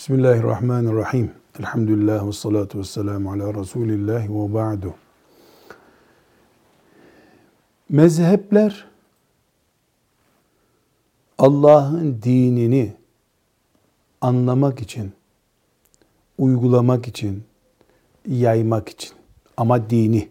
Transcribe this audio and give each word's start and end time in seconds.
Bismillahirrahmanirrahim. 0.00 1.30
Elhamdülillah 1.58 2.26
ve 2.26 2.32
salatu 2.32 2.78
ve 2.78 2.84
selamu 2.84 3.32
ala 3.32 3.54
Resulillah 3.54 4.22
ve 4.28 4.54
ba'du. 4.54 4.94
Mezhepler 7.88 8.86
Allah'ın 11.38 12.22
dinini 12.22 12.96
anlamak 14.20 14.80
için, 14.80 15.12
uygulamak 16.38 17.08
için, 17.08 17.44
yaymak 18.26 18.88
için 18.88 19.12
ama 19.56 19.90
dini 19.90 20.28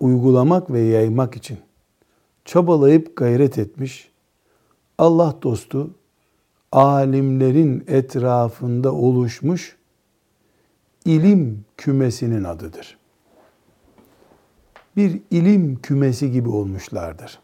uygulamak 0.00 0.70
ve 0.70 0.80
yaymak 0.80 1.36
için 1.36 1.58
çabalayıp 2.44 3.16
gayret 3.16 3.58
etmiş 3.58 4.10
Allah 4.98 5.34
dostu 5.42 5.90
alimlerin 6.72 7.84
etrafında 7.86 8.94
oluşmuş 8.94 9.76
ilim 11.04 11.64
kümesinin 11.76 12.44
adıdır. 12.44 12.98
Bir 14.96 15.20
ilim 15.30 15.80
kümesi 15.82 16.32
gibi 16.32 16.48
olmuşlardır. 16.48 17.38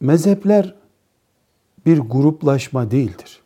Mezhepler 0.00 0.74
bir 1.86 1.98
gruplaşma 1.98 2.90
değildir. 2.90 3.42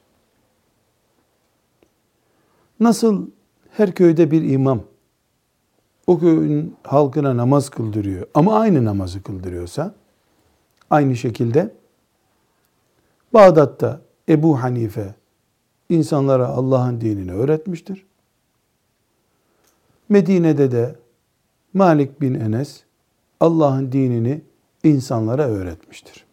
Nasıl 2.80 3.30
her 3.70 3.94
köyde 3.94 4.30
bir 4.30 4.50
imam 4.50 4.82
o 6.06 6.18
köyün 6.18 6.76
halkına 6.82 7.36
namaz 7.36 7.70
kıldırıyor 7.70 8.26
ama 8.34 8.60
aynı 8.60 8.84
namazı 8.84 9.22
kıldırıyorsa 9.22 9.94
aynı 10.90 11.16
şekilde 11.16 11.77
Bağdat'ta 13.34 14.00
Ebu 14.28 14.62
Hanife 14.62 15.14
insanlara 15.88 16.48
Allah'ın 16.48 17.00
dinini 17.00 17.32
öğretmiştir. 17.32 18.06
Medine'de 20.08 20.70
de 20.70 20.96
Malik 21.74 22.20
bin 22.20 22.34
Enes 22.34 22.82
Allah'ın 23.40 23.92
dinini 23.92 24.42
insanlara 24.84 25.48
öğretmiştir. 25.48 26.24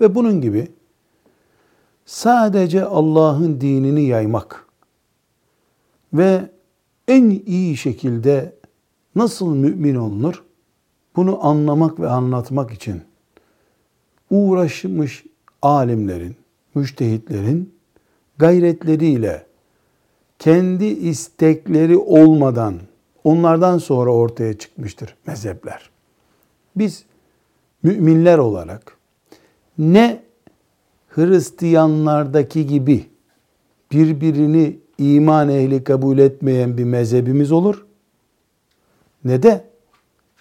Ve 0.00 0.14
bunun 0.14 0.40
gibi 0.40 0.72
sadece 2.04 2.84
Allah'ın 2.84 3.60
dinini 3.60 4.02
yaymak 4.02 4.66
ve 6.12 6.50
en 7.08 7.30
iyi 7.30 7.76
şekilde 7.76 8.56
nasıl 9.14 9.54
mümin 9.54 9.94
olunur? 9.94 10.44
Bunu 11.16 11.46
anlamak 11.46 12.00
ve 12.00 12.08
anlatmak 12.08 12.70
için 12.70 13.02
uğraşmış 14.30 15.24
alimlerin, 15.62 16.36
müştehitlerin 16.74 17.74
gayretleriyle 18.38 19.46
kendi 20.38 20.84
istekleri 20.84 21.96
olmadan 21.96 22.74
onlardan 23.24 23.78
sonra 23.78 24.10
ortaya 24.10 24.58
çıkmıştır 24.58 25.16
mezhepler. 25.26 25.90
Biz 26.76 27.04
müminler 27.82 28.38
olarak 28.38 28.96
ne 29.78 30.22
Hristiyanlardaki 31.08 32.66
gibi 32.66 33.06
birbirini 33.92 34.78
iman 34.98 35.48
ehli 35.48 35.84
kabul 35.84 36.18
etmeyen 36.18 36.78
bir 36.78 36.84
mezhebimiz 36.84 37.52
olur 37.52 37.86
ne 39.24 39.42
de 39.42 39.64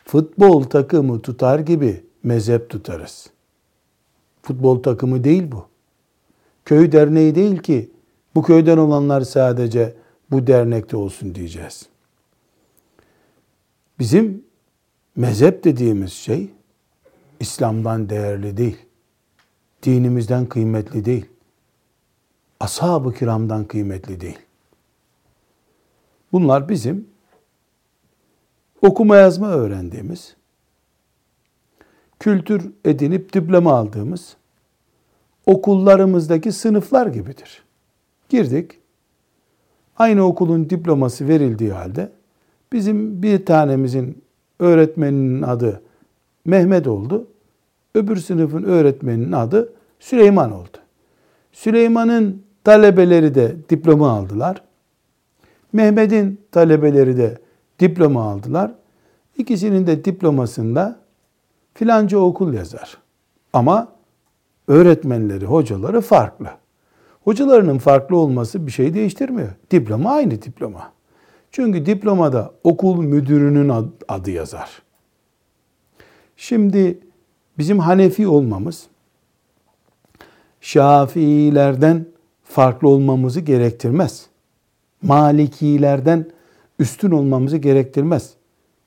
futbol 0.06 0.64
takımı 0.64 1.22
tutar 1.22 1.60
gibi 1.60 2.04
mezhep 2.24 2.70
tutarız. 2.70 3.30
Futbol 4.50 4.84
takımı 4.84 5.24
değil 5.24 5.52
bu. 5.52 5.66
Köy 6.66 6.92
derneği 6.92 7.36
değil 7.36 7.58
ki 7.58 7.92
bu 8.36 8.44
köyden 8.44 8.78
olanlar 8.78 9.22
sadece 9.22 9.96
bu 10.32 10.48
dernekte 10.48 10.98
olsun 10.98 11.36
diyeceğiz. 11.36 11.90
Bizim 14.00 14.44
mezhep 15.16 15.64
dediğimiz 15.64 16.14
şey 16.14 16.50
İslam'dan 17.40 18.10
değerli 18.10 18.58
değil. 18.58 18.78
Dinimizden 19.84 20.46
kıymetli 20.46 21.06
değil. 21.06 21.26
Ashab-ı 22.60 23.14
kiramdan 23.14 23.66
kıymetli 23.66 24.22
değil. 24.22 24.40
Bunlar 26.32 26.70
bizim 26.70 27.08
okuma 28.82 29.16
yazma 29.16 29.50
öğrendiğimiz, 29.50 30.36
kültür 32.20 32.72
edinip 32.86 33.34
diploma 33.34 33.74
aldığımız 33.74 34.39
okullarımızdaki 35.50 36.52
sınıflar 36.52 37.08
gibidir. 37.08 37.64
Girdik. 38.30 38.72
Aynı 39.98 40.26
okulun 40.26 40.70
diploması 40.70 41.28
verildiği 41.28 41.72
halde 41.72 42.12
bizim 42.74 43.24
bir 43.24 43.46
tanemizin 43.46 44.24
öğretmeninin 44.60 45.42
adı 45.42 45.82
Mehmet 46.46 46.88
oldu. 46.88 47.28
Öbür 47.96 48.18
sınıfın 48.18 48.64
öğretmeninin 48.64 49.32
adı 49.32 49.74
Süleyman 50.00 50.52
oldu. 50.52 50.78
Süleyman'ın 51.52 52.44
talebeleri 52.64 53.36
de 53.36 53.56
diploma 53.70 54.10
aldılar. 54.10 54.62
Mehmet'in 55.74 56.42
talebeleri 56.52 57.18
de 57.18 57.38
diploma 57.80 58.24
aldılar. 58.24 58.72
İkisinin 59.38 59.88
de 59.88 60.06
diplomasında 60.06 61.00
filanca 61.74 62.18
okul 62.18 62.54
yazar. 62.54 62.98
Ama 63.54 63.99
öğretmenleri, 64.70 65.46
hocaları 65.46 66.02
farklı. 66.02 66.48
Hocalarının 67.24 67.78
farklı 67.78 68.18
olması 68.18 68.68
bir 68.68 68.72
şey 68.72 68.94
değiştirmiyor. 68.94 69.50
Diploma 69.72 70.12
aynı 70.12 70.42
diploma. 70.42 70.92
Çünkü 71.52 71.86
diplomada 71.86 72.52
okul 72.64 73.04
müdürünün 73.04 73.72
adı 74.08 74.32
yazar. 74.32 74.82
Şimdi 76.38 77.00
bizim 77.58 77.80
Hanefi 77.80 78.28
olmamız 78.28 78.88
Şafiilerden 80.62 82.06
farklı 82.44 82.88
olmamızı 82.88 83.40
gerektirmez. 83.40 84.26
Malikilerden 85.02 86.26
üstün 86.80 87.12
olmamızı 87.12 87.58
gerektirmez. 87.58 88.34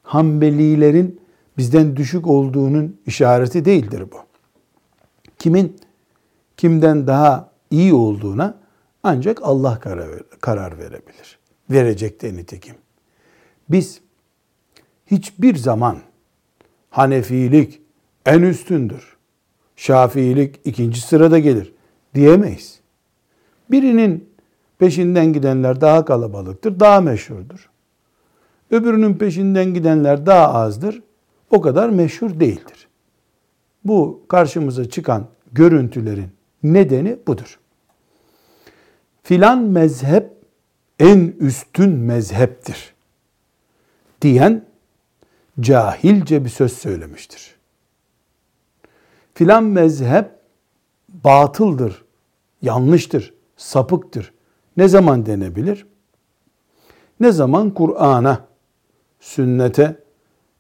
Hanbelilerin 0.03 1.21
bizden 1.59 1.97
düşük 1.97 2.27
olduğunun 2.27 2.97
işareti 3.07 3.65
değildir 3.65 4.05
bu. 4.13 4.32
Kimin 5.43 5.77
kimden 6.57 7.07
daha 7.07 7.51
iyi 7.71 7.95
olduğuna 7.95 8.59
ancak 9.03 9.39
Allah 9.43 9.81
karar 10.41 10.79
verebilir. 10.79 11.39
Verecek 11.71 12.23
de 12.23 12.35
nitekim. 12.35 12.75
Biz 13.69 14.01
hiçbir 15.07 15.57
zaman 15.57 15.99
Hanefilik 16.91 17.83
en 18.27 18.43
üstündür. 18.43 19.17
Şafiilik 19.77 20.61
ikinci 20.65 21.01
sırada 21.01 21.39
gelir 21.39 21.73
diyemeyiz. 22.15 22.81
Birinin 23.71 24.31
peşinden 24.79 25.33
gidenler 25.33 25.81
daha 25.81 26.05
kalabalıktır, 26.05 26.81
daha 26.81 27.01
meşhurdur. 27.01 27.71
Öbürünün 28.71 29.15
peşinden 29.15 29.75
gidenler 29.75 30.27
daha 30.27 30.55
azdır, 30.55 31.03
o 31.51 31.61
kadar 31.61 31.89
meşhur 31.89 32.41
değildir. 32.41 32.89
Bu 33.85 34.23
karşımıza 34.29 34.89
çıkan 34.89 35.27
görüntülerin 35.53 36.29
nedeni 36.63 37.19
budur. 37.27 37.59
Filan 39.23 39.59
mezhep 39.59 40.31
en 40.99 41.35
üstün 41.41 41.91
mezheptir 41.91 42.95
diyen 44.23 44.65
cahilce 45.61 46.45
bir 46.45 46.51
söz 46.51 46.73
söylemiştir. 46.73 47.55
Filan 49.35 49.65
mezhep 49.65 50.31
batıldır, 51.09 52.05
yanlıştır, 52.63 53.35
sapıktır. 53.57 54.33
Ne 54.77 54.89
zaman 54.89 55.27
denebilir? 55.27 55.87
Ne 57.21 57.33
zaman 57.33 57.75
Kur'an'a, 57.75 58.47
sünnete 59.21 59.97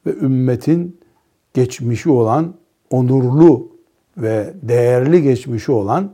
ve 0.06 0.10
ümmetin 0.10 1.00
geçmişi 1.54 2.10
olan 2.10 2.54
onurlu 2.92 3.72
ve 4.16 4.54
değerli 4.62 5.22
geçmişi 5.22 5.72
olan 5.72 6.12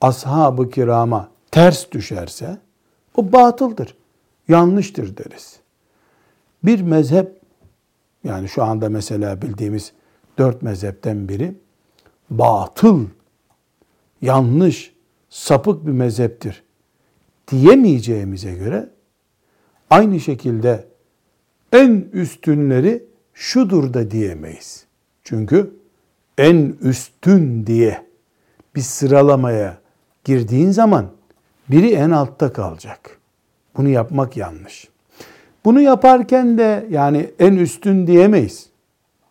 ashab-ı 0.00 0.70
kirama 0.70 1.28
ters 1.50 1.90
düşerse 1.92 2.58
o 3.16 3.32
batıldır, 3.32 3.96
yanlıştır 4.48 5.16
deriz. 5.16 5.60
Bir 6.64 6.80
mezhep 6.80 7.40
yani 8.24 8.48
şu 8.48 8.64
anda 8.64 8.88
mesela 8.88 9.42
bildiğimiz 9.42 9.92
dört 10.38 10.62
mezhepten 10.62 11.28
biri 11.28 11.54
batıl, 12.30 13.06
yanlış, 14.22 14.94
sapık 15.28 15.86
bir 15.86 15.92
mezheptir 15.92 16.62
diyemeyeceğimize 17.50 18.54
göre 18.54 18.90
aynı 19.90 20.20
şekilde 20.20 20.88
en 21.72 22.08
üstünleri 22.12 23.04
şudur 23.34 23.94
da 23.94 24.10
diyemeyiz. 24.10 24.84
Çünkü 25.24 25.79
en 26.40 26.76
üstün 26.82 27.66
diye 27.66 28.06
bir 28.74 28.80
sıralamaya 28.80 29.78
girdiğin 30.24 30.70
zaman 30.70 31.06
biri 31.68 31.92
en 31.92 32.10
altta 32.10 32.52
kalacak. 32.52 33.18
Bunu 33.76 33.88
yapmak 33.88 34.36
yanlış. 34.36 34.88
Bunu 35.64 35.80
yaparken 35.80 36.58
de 36.58 36.86
yani 36.90 37.30
en 37.38 37.52
üstün 37.52 38.06
diyemeyiz. 38.06 38.70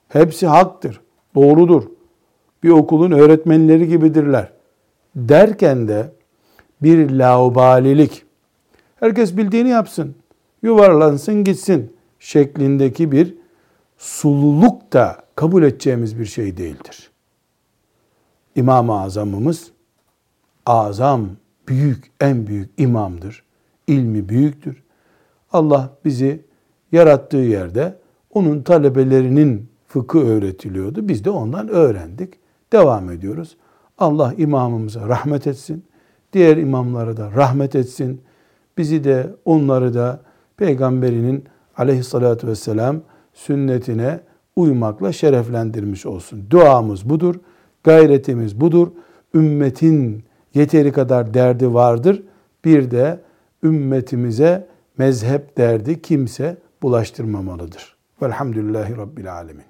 Hepsi 0.10 0.48
haktır, 0.48 1.02
doğrudur. 1.36 1.84
Bir 2.64 2.70
okulun 2.70 3.12
öğretmenleri 3.12 3.88
gibidirler. 3.88 4.52
Derken 5.16 5.88
de 5.88 6.12
bir 6.82 7.10
laubalilik, 7.10 8.24
herkes 9.00 9.38
bildiğini 9.38 9.70
yapsın, 9.70 10.16
yuvarlansın 10.64 11.44
gitsin 11.44 11.94
şeklindeki 12.20 13.12
bir 13.12 13.39
sululuk 14.00 14.94
da 14.94 15.18
kabul 15.36 15.64
edeceğimiz 15.64 16.20
bir 16.20 16.26
şey 16.26 16.58
değildir. 16.58 17.12
İmam-ı 18.56 19.02
Azamımız 19.02 19.72
azam, 20.66 21.30
büyük, 21.68 22.12
en 22.22 22.48
büyük 22.48 22.70
imamdır. 22.78 23.44
İlmi 23.88 24.30
büyüktür. 24.30 24.84
Allah 25.52 25.90
bizi 26.06 26.46
yarattığı 26.92 27.38
yerde 27.38 27.98
onun 28.34 28.62
talebelerinin 28.62 29.70
fıkı 29.88 30.20
öğretiliyordu. 30.20 31.08
Biz 31.08 31.26
de 31.26 31.30
ondan 31.30 31.68
öğrendik. 31.68 32.34
Devam 32.74 33.12
ediyoruz. 33.12 33.58
Allah 33.98 34.34
imamımıza 34.38 35.08
rahmet 35.08 35.48
etsin. 35.48 35.86
Diğer 36.34 36.58
imamlara 36.58 37.18
da 37.18 37.32
rahmet 37.32 37.76
etsin. 37.76 38.22
Bizi 38.78 39.04
de 39.04 39.36
onları 39.46 39.94
da 39.94 40.22
peygamberinin 40.58 41.44
aleyhissalatü 41.78 42.48
vesselam 42.48 43.02
sünnetine 43.40 44.20
uymakla 44.56 45.12
şereflendirmiş 45.12 46.06
olsun. 46.06 46.48
Duamız 46.50 47.10
budur, 47.10 47.36
gayretimiz 47.84 48.62
budur. 48.62 48.88
Ümmetin 49.34 50.24
yeteri 50.54 50.92
kadar 50.92 51.34
derdi 51.34 51.74
vardır. 51.74 52.24
Bir 52.66 52.92
de 52.92 53.20
ümmetimize 53.64 54.68
mezhep 54.98 55.58
derdi 55.58 56.02
kimse 56.02 56.58
bulaştırmamalıdır. 56.82 57.96
Velhamdülillahi 58.22 58.98
Rabbil 58.98 59.34
Alemin. 59.34 59.69